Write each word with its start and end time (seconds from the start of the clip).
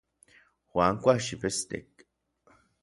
Juan 0.71 0.95
kuaxipestik. 1.03 1.91